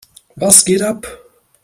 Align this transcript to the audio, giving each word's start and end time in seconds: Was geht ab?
Was 0.35 0.65
geht 0.65 0.81
ab? 0.81 1.05